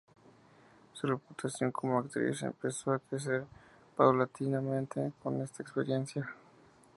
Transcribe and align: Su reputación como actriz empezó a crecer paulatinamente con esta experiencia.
Su 0.93 1.05
reputación 1.05 1.71
como 1.71 1.99
actriz 1.99 2.41
empezó 2.41 2.91
a 2.91 2.97
crecer 2.97 3.45
paulatinamente 3.95 5.13
con 5.21 5.39
esta 5.43 5.61
experiencia. 5.61 6.35